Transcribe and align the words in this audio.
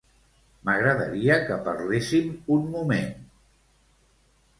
M'agradaria 0.69 1.35
que 1.49 1.57
parlessim 1.67 2.31
un 2.55 2.65
moment. 2.77 3.13